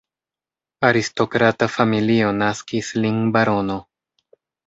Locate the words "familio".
1.75-2.31